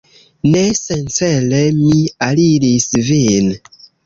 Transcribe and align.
Ne 0.53 0.61
sencele 0.79 1.59
mi 1.83 2.01
aliris 2.29 2.89
vin. 3.13 3.55